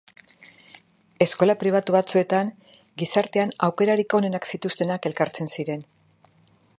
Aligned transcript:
Eskola 1.25 1.55
pribatu 1.63 1.95
batzuetan 1.97 2.49
gizartean 3.03 3.53
aukerarik 3.69 4.19
onenak 4.21 4.51
zituztenak 4.53 5.09
elkartzen 5.11 5.55
ziren. 5.59 5.89